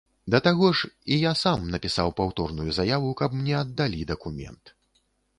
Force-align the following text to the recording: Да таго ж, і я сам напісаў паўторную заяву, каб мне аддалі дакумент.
Да 0.33 0.37
таго 0.45 0.67
ж, 0.77 0.87
і 1.15 1.17
я 1.23 1.33
сам 1.41 1.67
напісаў 1.73 2.09
паўторную 2.19 2.69
заяву, 2.77 3.11
каб 3.19 3.35
мне 3.41 3.53
аддалі 3.59 4.01
дакумент. 4.13 4.73